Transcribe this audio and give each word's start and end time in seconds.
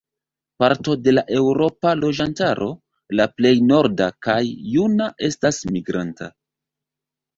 Parto 0.61 0.95
de 1.07 1.11
la 1.13 1.23
eŭropa 1.39 1.91
loĝantaro 1.99 2.69
-la 3.17 3.29
plej 3.41 3.53
norda 3.73 4.09
kaj 4.29 4.39
juna- 4.79 5.13
estas 5.29 5.61
migranta. 5.77 6.35